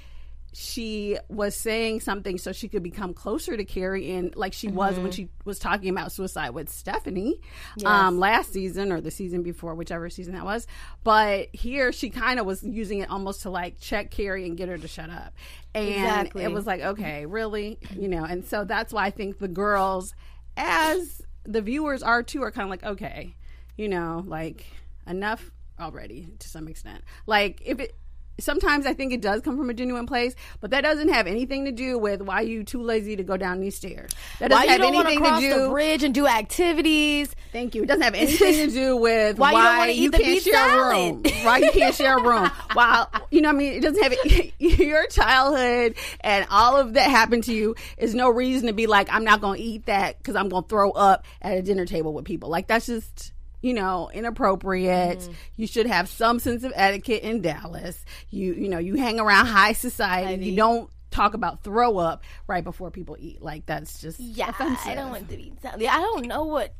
[0.54, 5.00] she was saying something so she could become closer to Kary and like she was
[5.00, 7.40] when she was talking about suicide with Stephanie
[7.86, 10.68] um last season or the season before whichever season that was.
[11.04, 14.68] But here she kind of was using it almost to like check Kary and get
[14.68, 15.34] her to shut up.
[15.74, 16.44] And Exactly.
[16.44, 17.80] it was like okay really?
[17.98, 20.14] You know and so that's why I think the girls
[20.58, 23.36] as the viewers are too are kind of like okay
[23.78, 24.66] you know like
[25.08, 27.04] enough already to some extent.
[27.26, 27.96] Like if it
[28.42, 31.66] sometimes I think it does come from a genuine place, but that doesn't have anything
[31.66, 34.12] to do with why you too lazy to go down these stairs.
[34.40, 36.28] That Why doesn't you have don't want to anything cross to the bridge and do
[36.28, 37.36] activities?
[37.52, 37.84] Thank you.
[37.84, 40.44] It doesn't have anything to do with Why why, you don't wanna eat you can't
[40.44, 41.24] share a room.
[41.44, 42.50] Why you can't share a room.
[42.74, 44.16] While you know, what I mean, it doesn't have
[44.60, 49.12] your childhood and all of that happened to you is no reason to be like,
[49.12, 51.86] I'm not going to eat that because I'm going to throw up at a dinner
[51.86, 52.50] table with people.
[52.50, 53.34] Like that's just.
[53.62, 55.20] You know, inappropriate.
[55.20, 55.32] Mm-hmm.
[55.56, 58.04] You should have some sense of etiquette in Dallas.
[58.30, 60.46] You, you know, you hang around high society.
[60.46, 63.42] You don't talk about throw up right before people eat.
[63.42, 64.88] Like that's just Yeah, offensive.
[64.88, 65.54] I don't want to be.
[65.64, 66.74] I don't know what.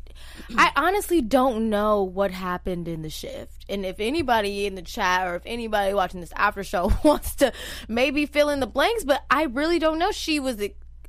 [0.58, 5.28] I honestly don't know what happened in the shift, and if anybody in the chat
[5.28, 7.54] or if anybody watching this after show wants to
[7.88, 10.12] maybe fill in the blanks, but I really don't know.
[10.12, 10.58] She was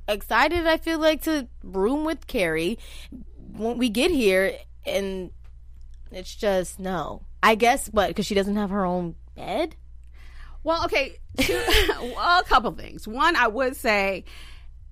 [0.09, 0.67] excited.
[0.67, 2.79] I feel like to room with Kary
[3.57, 4.57] when we get here,
[4.87, 5.31] and
[6.13, 7.23] it's just no.
[7.43, 9.77] I guess what because she doesn't have her own bed.
[10.65, 11.61] Well, okay, two,
[12.15, 13.09] well, a couple things.
[13.09, 14.25] One, I would say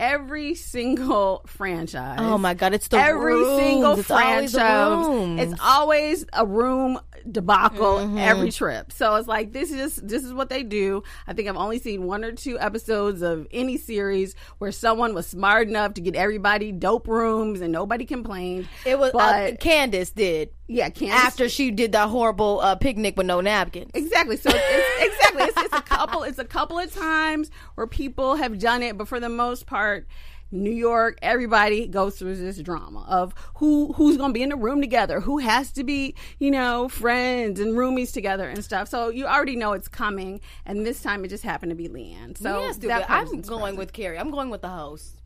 [0.01, 2.19] every single franchise.
[2.21, 3.61] Oh my god, it's the every rooms.
[3.63, 5.07] single It's franchise.
[5.07, 5.41] rooms.
[5.43, 6.99] It's always a room
[7.31, 8.17] debacle Mm-hmm.
[8.19, 8.93] every trip.
[8.93, 11.03] So it's like this is this is what they do.
[11.27, 15.27] I think I've only seen one or two episodes of any series where someone was
[15.27, 18.69] smart enough to get everybody dope rooms and nobody complained.
[18.87, 23.41] It was uh, Candace did yeah, after she did that horrible uh, picnic with no
[23.41, 23.91] napkin.
[23.93, 24.37] Exactly.
[24.37, 28.57] So it's, exactly it's, it's a couple it's a couple of times where people have
[28.61, 30.07] done it, but for the most part,
[30.53, 34.57] New York, everybody goes through this drama of who who's going to be in the
[34.57, 38.89] room together, who has to be, you know, friends and roomies together and stuff.
[38.89, 42.39] So you already know it's coming, and this time it just happened to be LeeAnne.
[42.39, 42.91] So stupid.
[42.91, 43.79] that I'm going present.
[43.79, 44.21] with Kary.
[44.21, 45.21] I'm going with the host.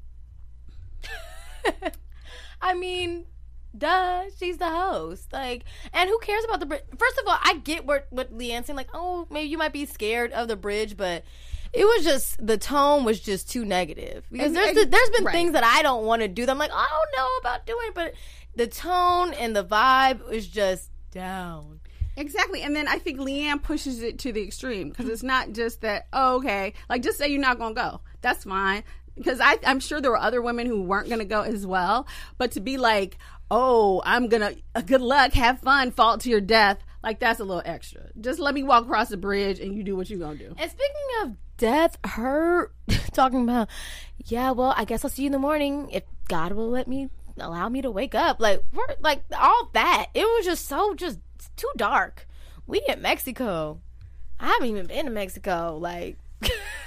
[2.62, 3.26] I mean,
[3.76, 5.32] duh, she's the host.
[5.32, 6.82] Like, and who cares about the bridge?
[6.98, 8.76] First of all, I get what what LeeAnne saying.
[8.76, 11.24] Like, oh, maybe you might be scared of the bridge, but
[11.72, 14.24] it was just the tone was just too negative.
[14.30, 15.32] Because And- there's and- there's been right.
[15.32, 16.46] things that I don't want to do.
[16.46, 18.14] That I'm like, I don't know about doing, but
[18.56, 21.80] the tone and the vibe was just down.
[22.16, 22.62] Exactly.
[22.62, 26.06] And then I think LeeAnne pushes it to the extreme because it's not just that,
[26.12, 28.00] oh, okay, like just say you're not going to go.
[28.22, 28.84] That's fine.
[29.16, 32.06] Because I, I'm sure there were other women who weren't going to go as well.
[32.38, 33.18] But to be like,
[33.56, 37.44] oh, I'm to, uh, good luck, have fun, fall to your death, like that's a
[37.44, 38.08] little extra.
[38.20, 40.54] Just let me walk across the bridge and you do what you're going to do.
[40.58, 42.72] And speaking of death, her
[43.12, 43.68] talking about,
[44.24, 47.10] yeah, well, I guess I'll see you in the morning if God will let me
[47.38, 48.40] allow me to wake up.
[48.40, 50.06] Like, we're, like all that.
[50.14, 51.20] It was just so just
[51.56, 52.26] too dark.
[52.66, 53.80] We in Mexico.
[54.40, 55.78] I haven't even been to Mexico.
[55.80, 56.18] Like,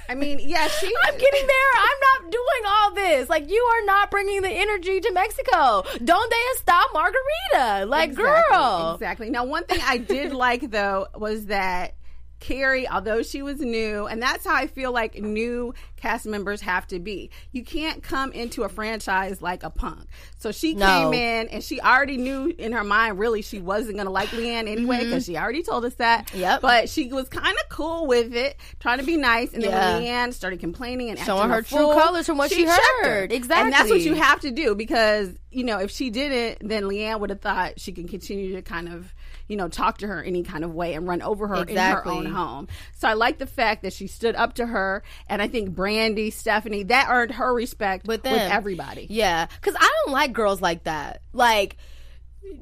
[0.09, 0.91] I mean, yeah, she.
[1.03, 1.71] I'm getting there.
[1.75, 3.29] I'm not doing all this.
[3.29, 5.83] Like, you are not bringing the energy to Mexico.
[6.03, 7.85] Don't they stop margarita?
[7.85, 8.93] Like, Exactly, girl.
[8.95, 9.29] Exactly.
[9.29, 11.95] Now, one thing I did like though was that
[12.39, 16.85] Kary, although she was new, and that's how I feel like new cast members have
[16.87, 17.31] to be.
[17.51, 20.05] You can't come into a franchise like a punk.
[20.37, 20.85] So she No.
[20.85, 24.29] came in and she already knew in her mind really she wasn't going to like
[24.29, 26.27] LeeAnne anyway because she already told us that.
[26.27, 26.39] Mm-hmm.
[26.39, 26.61] Yep.
[26.61, 29.53] But she was kind of cool with it, trying to be nice.
[29.53, 32.77] And then when LeeAnne started complaining and Showing her true colors from what she her.
[33.03, 33.33] heard.
[33.33, 37.19] And that's what you have to do because you know if she didn't, then LeeAnne
[37.19, 39.11] would have thought she can continue to kind of
[39.47, 42.17] you know talk to her any kind of way and run over her Exactly.
[42.17, 42.67] in her own home.
[42.97, 46.31] So I like the fact that she stood up to her, and I think Brandi,
[46.33, 49.07] Stephanie, that earned her respect with with, everybody.
[49.09, 51.21] Yeah, because I don't like girls like that.
[51.33, 51.77] Like,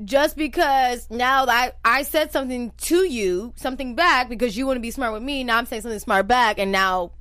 [0.04, 4.78] just because now that I, I said something to you, something back because you want
[4.78, 7.12] to be smart with me, now I'm saying something smart back, and now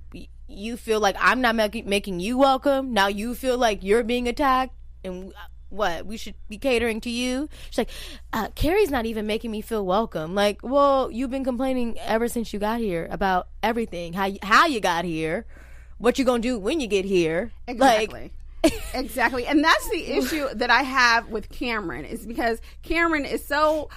[0.46, 2.92] you feel like I'm not making making you welcome.
[2.92, 5.32] Now you feel like you're being attacked, and
[5.74, 7.48] what we should be catering to you.
[7.70, 7.90] She's like,
[8.32, 10.34] uh, Kary's not even making me feel welcome.
[10.34, 14.66] Like, well, you've been complaining ever since you got here about everything, how you, how
[14.66, 15.46] you got here,
[15.98, 18.32] what you gonna do when you get here, Like, Exactly.
[18.94, 19.46] exactly.
[19.46, 23.90] And that's the issue that I have with Kameron is because Kameron is so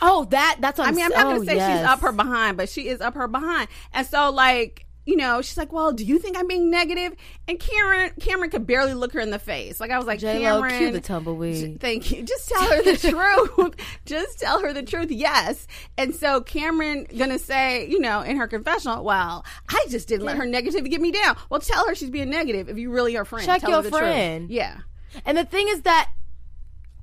[0.00, 1.78] Oh, that that's what I mean, I'm not oh, going to say yes.
[1.78, 3.68] she's up her behind, but she is up her behind.
[3.92, 7.14] And so, like, you know, she's like, "Well, do you think I'm being negative?"
[7.48, 9.80] And Kameron, Kameron could barely look her in the face.
[9.80, 11.80] Like I was like, J-Lo, Kameron, cue the tumbleweed.
[11.80, 12.22] Thank you.
[12.22, 12.96] Just tell her the
[13.56, 13.74] truth.
[14.06, 15.10] Just tell her the truth.
[15.10, 15.66] Yes.
[15.98, 20.36] And so Kameron gonna say, you know, in her confessional, well, I just didn't let
[20.36, 21.36] her negativity get me down.
[21.50, 23.46] Well, tell her she's being negative if you really are friends.
[23.46, 24.00] Check Tell your her the truth.
[24.00, 24.50] friend.
[24.50, 24.78] Yeah.
[25.26, 26.10] And the thing is that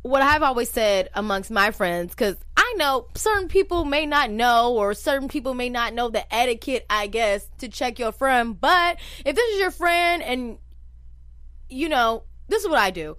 [0.01, 2.37] what I've always said amongst my friends, because
[2.69, 6.85] I know certain people may not know, or certain people may not know the etiquette,
[6.89, 8.59] I guess, to check your friend.
[8.59, 10.59] But if this is your friend and,
[11.67, 13.17] you know, this is what I do.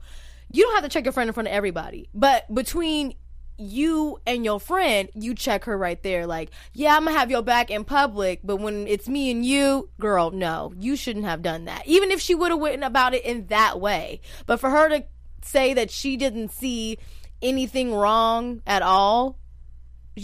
[0.53, 2.09] You don't have to check your friend in front of everybody.
[2.15, 3.15] But between
[3.57, 6.27] you and your friend, you check her right there.
[6.27, 9.91] Like, yeah, I'm gonna have your back in public, but when it's me and you,
[9.99, 11.87] girl, no, you shouldn't have done that.
[11.87, 14.21] Even if she would have written about it in that way.
[14.47, 15.05] But for her to
[15.43, 16.99] say that she didn't see
[17.43, 19.39] anything wrong at all,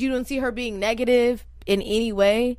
[0.01, 2.59] you don't see her being negative in any way,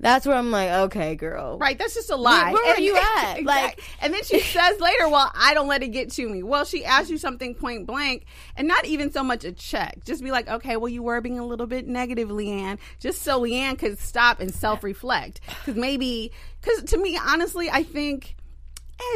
[0.00, 1.56] That's where I'm like, okay, girl.
[1.56, 2.52] Right, that's just a lie.
[2.52, 3.38] where were And- you at?
[3.38, 6.42] Exact- Like- and then she says later, "Well, I don't let it get to me."
[6.42, 8.24] Well, she asked you something point blank,
[8.56, 10.04] and not even so much a check.
[10.04, 13.40] Just be like, "Okay, well, you were being a little bit negative, LeeAnne," just so
[13.40, 15.40] LeeAnne could stop and self reflect.
[15.46, 18.34] Because maybe, because to me, honestly, I think.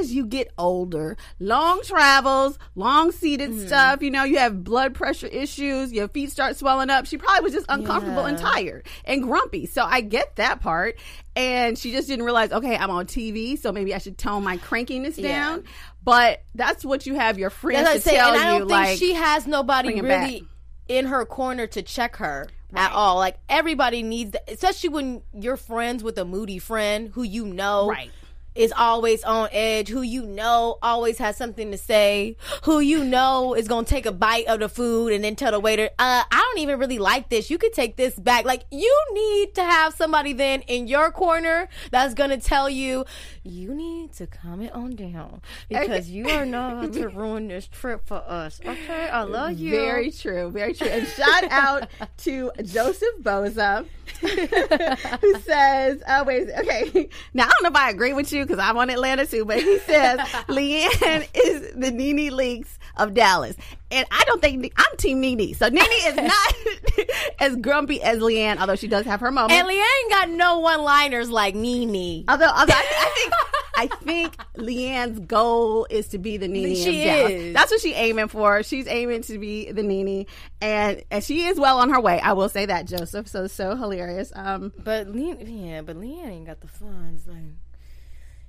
[0.01, 3.67] As you get older, long travels, long seated Mm-hmm.
[3.67, 7.07] stuff, you know, you have blood pressure issues, your feet start swelling up.
[7.07, 9.67] She probably was just uncomfortable and tired and grumpy.
[9.67, 10.99] So I get that part.
[11.37, 14.57] And she just didn't realize, okay, I'm on TV, so maybe I should tone my
[14.59, 15.29] crankiness Yeah.
[15.29, 15.65] down.
[16.03, 18.59] But that's what you have your friends That's to say, tell and I don't you.
[18.67, 20.49] think like, she has nobody really back.
[20.89, 23.17] in her corner to check her at all.
[23.17, 27.89] Like everybody needs, that, especially when you're friends with a moody friend who you know
[27.91, 28.11] Right.
[28.59, 33.55] Is always on edge, who you know always has something to say, who you know
[33.55, 36.37] is gonna take a bite of the food and then tell the waiter, uh, I
[36.37, 37.51] don't even really like this.
[37.51, 38.45] You could take this back.
[38.45, 43.05] Like you need to have somebody then in your corner that's gonna tell you,
[43.45, 48.07] you need to calm it on down because you are not to ruin this trip
[48.07, 48.61] for us.
[48.67, 49.71] Okay, I love you.
[49.71, 50.89] Very true, very true.
[50.89, 53.87] And shout out to Joseph Boza,
[55.21, 58.59] who says, "Oh wait, okay." Now I don't know if I agree with you because
[58.65, 63.55] I'm on Atlanta too, but he says LeeAnne is the Nene Leakes of Dallas,
[63.91, 65.55] and I don't think I'm Team Nene.
[65.55, 66.55] So Nene is not
[67.41, 69.55] as grumpy as LeeAnne, although she does have her moments.
[69.55, 72.25] and LeeAnne got no one-liners like Nene.
[72.29, 73.35] Although, although I, I think
[73.77, 76.75] I think LeeAnne's goal is to be the Nene.
[76.75, 77.55] She of is.
[77.55, 78.63] That's what she's aiming for.
[78.65, 80.27] She's aiming to be the Nene,
[80.61, 82.19] and and she is well on her way.
[82.19, 83.29] I will say that, Joseph.
[83.29, 84.33] So so hilarious.
[84.35, 87.55] Um, But LeeAnne, yeah, but LeeAnne ain't got the funds like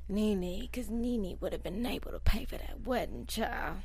[0.10, 3.78] Nene, because Nene would have been able to pay for that wedding, child.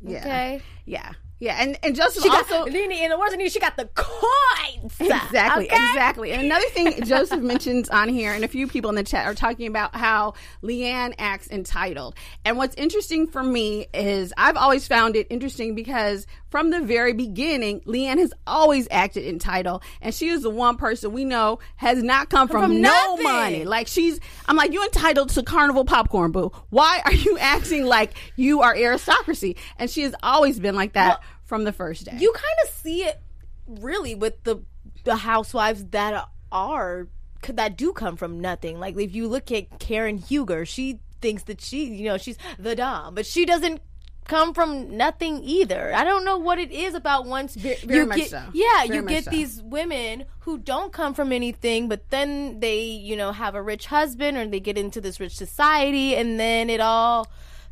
[0.00, 1.56] yeah, Okay, yeah, yeah.
[1.60, 2.64] And and Joseph she also.
[2.64, 4.94] got Nene, and the worst thing she got the coins.
[5.00, 5.76] Exactly, okay?
[5.76, 6.32] exactly.
[6.32, 9.34] And another thing Joseph mentions on here, and a few people in the chat are
[9.34, 12.14] talking about how LeeAnne acts entitled.
[12.44, 17.12] And what's interesting for me is I've always found it interesting because from the very
[17.12, 22.02] beginning, LeeAnne has always acted entitled, and she is the one person we know has
[22.02, 23.22] not come from, From no nothing.
[23.24, 23.64] money.
[23.64, 26.52] Like she's, I'm like, you entitled to carnival popcorn, boo.
[26.70, 29.56] Why are you acting like you are aristocracy?
[29.78, 32.16] And she has always been like that from the first day.
[32.18, 33.20] You kind of see it
[33.66, 34.58] really with the
[35.04, 37.08] the housewives that are
[37.48, 38.78] that do come from nothing.
[38.78, 42.74] Like if you look at Karen Huger, she thinks that she, you know, she's the
[42.74, 43.80] dom, but she doesn't
[44.26, 45.94] come from nothing either.
[45.94, 48.42] I don't know what it is about once very you much get so.
[48.52, 49.30] yeah, Very you get so.
[49.30, 53.86] these women who don't come from anything, but then they, you know, have a rich
[53.86, 57.28] husband or they get into this rich society and then it all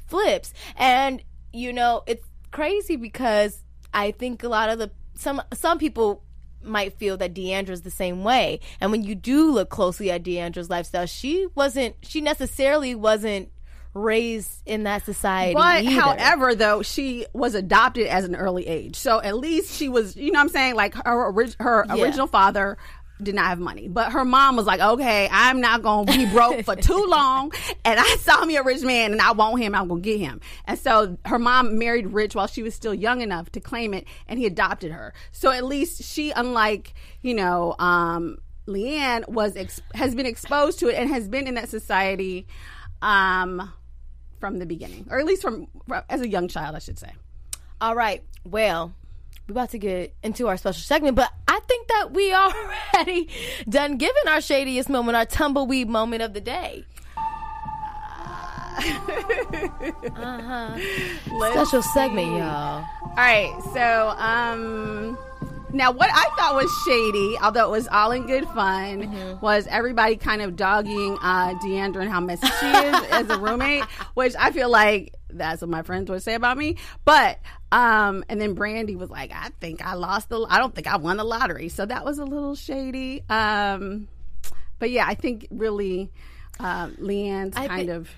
[0.06, 0.52] flips.
[0.76, 3.63] And you know, it's crazy because
[3.94, 6.22] I think a lot of the some some people
[6.62, 8.60] might feel that D'Andra's the same way.
[8.80, 13.50] And when you do look closely at D'Andra's lifestyle, she wasn't she necessarily wasn't
[13.94, 15.54] raised in that society.
[15.54, 16.00] But either.
[16.00, 18.96] however, though, she was adopted as an early age.
[18.96, 20.74] So at least she was, you know what I'm saying?
[20.74, 22.02] Like her, orig- her Yeah.
[22.02, 22.76] original father
[23.24, 23.88] did not have money.
[23.88, 27.52] But her mom was like, okay, I'm not going to be broke for too long.
[27.84, 29.74] And I saw me a rich man and I want him.
[29.74, 30.40] I'm to get him.
[30.66, 34.06] And so her mom married rich while she was still young enough to claim it
[34.28, 35.12] and he adopted her.
[35.32, 40.88] So at least she, unlike, you know, um, LeeAnne was ex- has been exposed to
[40.88, 42.46] it and has been in that society
[43.02, 43.72] um,
[44.40, 47.10] from the beginning, or at least from, from as a young child, I should say.
[47.80, 48.22] All right.
[48.44, 48.94] Well,
[49.48, 52.34] we're about to get into our special segment, but I think that we
[52.96, 53.28] already
[53.68, 56.84] done giving our shadiest moment, our tumbleweed moment of the day.
[60.16, 60.76] uh-huh.
[61.52, 62.84] Special segment, y'all.
[63.02, 65.16] All right, so um,
[65.72, 70.16] now what I thought was shady, although it was all in good fun, was everybody
[70.16, 74.50] kind of dogging uh, D'Andra and how messy she is as a roommate, which I
[74.50, 76.76] feel like that's what my friends would say about me.
[77.04, 77.40] But
[77.72, 80.96] um, and then Brandi was like, I think I lost the, I don't think I
[80.96, 83.22] won the lottery, so that was a little shady.
[83.28, 84.08] Um,
[84.78, 86.10] but yeah, I think really
[86.60, 88.10] um, LeeAnne's I kind thi- of.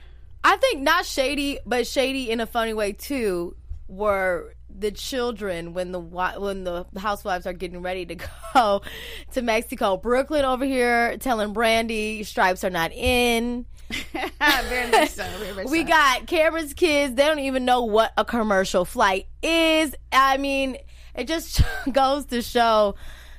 [0.44, 3.56] I think not shady, but shady in a funny way too.
[3.88, 8.16] Were the children when the when the housewives are getting ready to
[8.54, 8.82] go
[9.32, 9.96] to Mexico?
[9.96, 13.64] Brooklyn over here telling Brandi stripes are not in.
[14.64, 15.24] very much so.
[15.38, 15.88] Very much We so.
[15.88, 17.14] got Kameron's kids.
[17.14, 19.94] They don't even know what a commercial flight is.
[20.12, 20.76] I mean,
[21.14, 21.60] it just
[21.92, 22.94] goes to show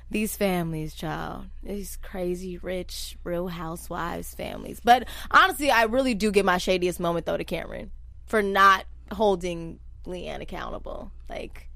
[0.10, 1.46] these families, child.
[1.64, 4.80] These crazy, rich, real housewives families.
[4.84, 7.90] But honestly, I really do give my shadiest moment though to Kameron
[8.26, 11.12] for not holding LeeAnne accountable.
[11.30, 11.70] Like,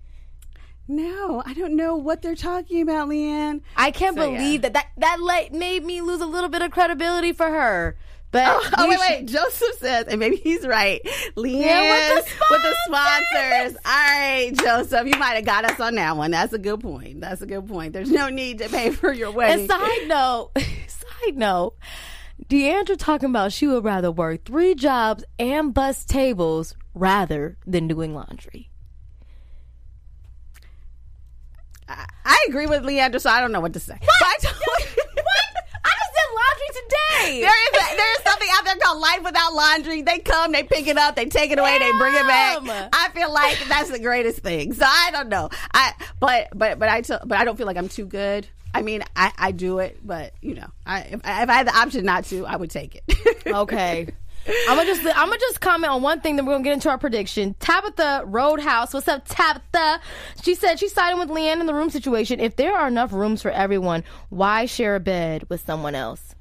[0.87, 3.61] No, I don't know what they're talking about, LeeAnne.
[3.75, 4.37] I can't So, yeah.
[4.37, 7.97] believe that that that like made me lose a little bit of credibility for her.
[8.31, 9.25] But Oh, oh, wait, should- wait.
[9.27, 11.01] Joseph says, and maybe he's right.
[11.35, 13.77] LeeAnne Yeah, with the with the sponsors.
[13.85, 16.31] All right, Joseph, you might have got us on that one.
[16.31, 17.19] That's a good point.
[17.21, 17.91] That's a good point.
[17.93, 19.69] There's no need to pay for your wedding.
[19.69, 20.51] And side note,
[20.87, 21.75] side note,
[22.47, 28.13] D'Andra talking about she would rather work three jobs and bus tables rather than doing
[28.15, 28.69] laundry.
[32.23, 33.97] I agree with Leandra, so I don't know what to say.
[33.99, 35.00] But I told- what?
[36.93, 37.41] I just did laundry today.
[37.41, 40.01] There is a, there is something out there called life without laundry.
[40.01, 42.89] They come, they pick it up, they take it away, they bring it back.
[42.93, 44.73] I feel like that's the greatest thing.
[44.73, 45.49] So I don't know.
[45.73, 48.47] I but but but I t- but I don't feel like I'm too good.
[48.73, 51.75] I mean, I, I do it, but you know, I if, if I had the
[51.75, 53.03] option not to, I would take it.
[53.51, 54.07] Okay.
[54.47, 56.89] I'm gonna just I'm gonna just comment on one thing, then we're gonna get into
[56.89, 57.53] our prediction.
[57.59, 59.99] Tabitha Roadhouse, what's up, Tabitha?
[60.41, 62.39] She said she's siding with LeeAnne in the room situation.
[62.39, 66.33] If there are enough rooms for everyone, why share a bed with someone else?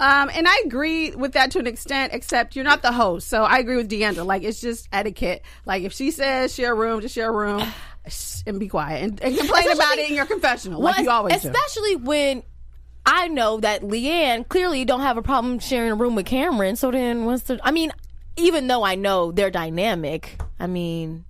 [0.00, 3.28] Um, and I agree with that to an extent, except you're not the host.
[3.28, 4.22] So I agree with D'Andra.
[4.22, 5.42] Like, it's just etiquette.
[5.66, 7.66] Like, if she says share a room, just share a room
[8.46, 11.48] and be quiet and, and complain about it in your confessional, like you always do.
[11.48, 12.42] especially when
[13.04, 16.76] I know that LeeAnne clearly don't have a problem sharing a room with Kameron.
[16.76, 17.58] So then, what's the?
[17.62, 17.90] I mean,
[18.36, 21.24] even though I know they're dynamic, I mean,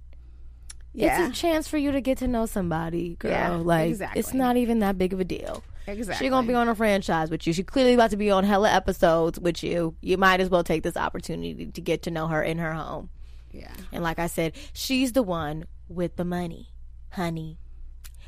[0.93, 1.27] Yeah.
[1.29, 3.31] it's a chance for you to get to know somebody, girl.
[3.31, 4.21] Yeah, like, exactly.
[4.21, 5.63] it's not even that big of a deal.
[5.89, 6.27] Exactly.
[6.27, 7.55] She gonna be on a franchise with you.
[7.55, 9.95] She clearly about to be on hella episodes with you.
[10.03, 13.09] You might as well take this opportunity to get to know her in her home.
[13.53, 13.73] Yeah.
[13.91, 16.75] And like I said, she's the one with the money,
[17.11, 17.59] honey.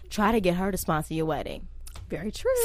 [0.09, 1.69] Try to get her to sponsor your wedding.
[2.09, 2.51] Very true.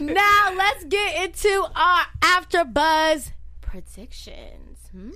[0.00, 4.78] Now let's get into our AfterBuzz predictions.
[4.92, 5.10] Hmm.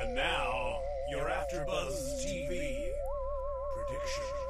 [0.00, 0.78] And now,
[1.10, 2.88] your AfterBuzz TV
[3.74, 4.47] predictions.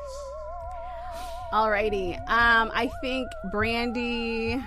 [1.52, 2.18] Alrighty.
[2.28, 4.62] Um, I think Brandi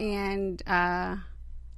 [0.00, 1.16] and uh,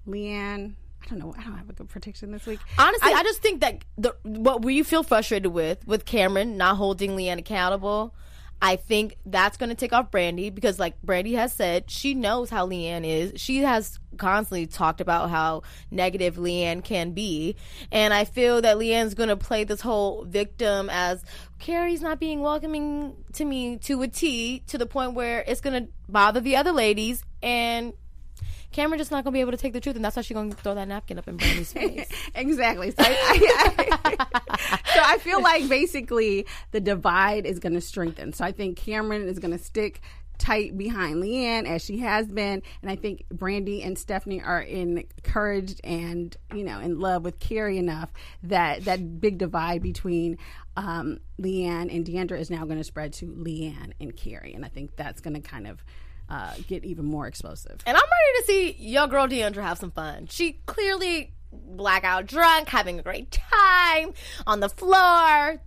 [0.06, 0.74] LeeAnne.
[1.02, 1.34] I don't know.
[1.38, 2.60] I don't have a good prediction this week.
[2.78, 7.12] Honestly, I, just think that the what we feel frustrated with with Kameron not holding
[7.12, 8.14] LeeAnne accountable.
[8.60, 12.50] I think that's going to take off Brandi because, like Brandi has said, she knows
[12.50, 13.40] how LeeAnne is.
[13.40, 17.56] She has constantly talked about how negative LeeAnne can be,
[17.92, 21.24] and I feel that LeeAnne's going to play this whole victim as
[21.60, 25.84] Kary's not being welcoming to me to a T to the point where it's going
[25.84, 27.92] to bother the other ladies and.
[28.78, 30.52] Kameron just not gonna be able to take the truth, and that's why she's gonna
[30.54, 32.08] throw that napkin up in Brandi's face.
[32.34, 32.90] exactly.
[32.90, 33.16] So I,
[34.04, 34.26] I-
[34.94, 38.32] so I feel like basically the divide is going to strengthen.
[38.32, 40.00] So I think Kameron is going to stick
[40.38, 45.80] tight behind LeeAnne as she has been, and I think Brandi and Stephanie are encouraged
[45.82, 48.12] and you know in love with Kary enough
[48.44, 50.38] that that big divide between
[50.76, 54.68] um, LeeAnne and D'Andra is now going to spread to LeeAnne and Kary, and I
[54.68, 55.82] think that's going to kind of
[56.28, 57.78] uh, get even more explosive.
[57.86, 60.26] And I'm ready to see your girl D'Andra have some fun.
[60.28, 64.12] She clearly blackout drunk, having a great time
[64.46, 65.60] on the floor,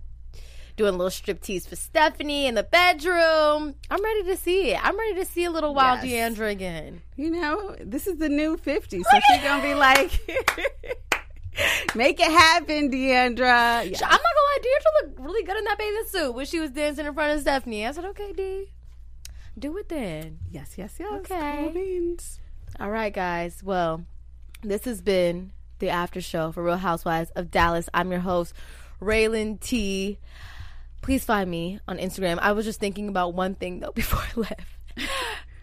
[0.76, 3.74] doing a little strip tease for Stephanie in the bedroom.
[3.90, 4.84] I'm ready to see it.
[4.84, 6.12] I'm ready to see a little wild Yes.
[6.36, 7.02] D'Andra again.
[7.16, 9.02] you know, this is the new 50.
[9.02, 10.12] So she's going to be like,
[11.94, 13.80] make it happen, D'Andra.
[13.80, 16.70] I'm not gonna lie, D'Andra looked really good in that bathing suit when she was
[16.70, 17.86] dancing in front of Stephanie.
[17.86, 18.72] I said, okay, D,
[19.58, 20.38] do it then.
[20.50, 21.12] Yes, yes, yes.
[21.30, 21.56] Okay.
[21.60, 22.40] Cool beans.
[22.80, 23.62] All right, guys.
[23.62, 24.04] Well,
[24.62, 27.88] this has been the after show for Real Housewives of Dallas.
[27.92, 28.54] I'm your host,
[29.00, 30.18] Raylan T.
[31.02, 32.38] Please find me on Instagram.
[32.40, 34.78] I was just thinking about one thing though before I left.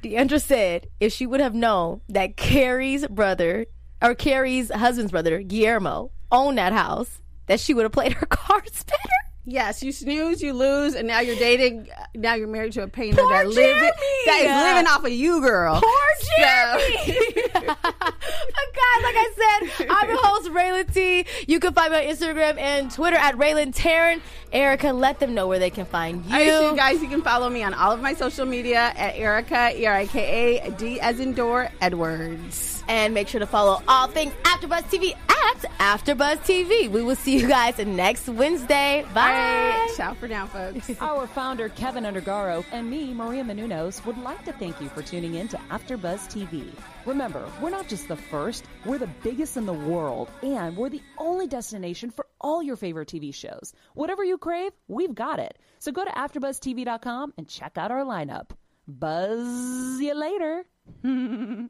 [0.02, 3.66] D'Andra said if she would have known that Kary's brother
[4.02, 8.84] or Kary's husband's brother, Guillermo, owned that house, that she would have played her cards
[8.84, 9.19] better.
[9.52, 11.88] Yes, you snooze, you lose, and now you're dating.
[12.16, 13.90] Now you're married to a painter Poor that, Jeremy!
[14.26, 15.82] that is living off of you, girl.
[15.82, 17.50] Poor So- Jeremy.
[17.54, 19.34] but guys, like I
[19.70, 21.26] said, I'm your host, Raylan T.
[21.48, 24.22] You can find me on Instagram and Twitter at Raylan Taryn.
[24.52, 26.32] Erika, let them know where they can find you.
[26.34, 28.94] All right, so you guys, you can follow me on all of my social media
[28.96, 32.79] at Erika, E R I K A D as in door, Edwards.
[32.90, 36.90] And make sure to follow all things AfterBuzz TV at AfterBuzz TV.
[36.90, 39.06] We will see you guys next Wednesday.
[39.14, 39.22] Bye.
[39.22, 40.92] All right, ciao for now, folks.
[41.00, 45.36] Our founder, Kevin Undergaro, and me, Maria Menounos, would like to thank you for tuning
[45.36, 46.68] in to AfterBuzz TV.
[47.06, 51.02] Remember, we're not just the first, we're the biggest in the world, and we're the
[51.18, 53.74] only destination for all your favorite TV shows.
[53.94, 55.58] Whatever you crave, we've got it.
[55.78, 58.50] So go to AfterBuzzTV.com and check out our lineup.
[58.88, 60.66] Buzz you later.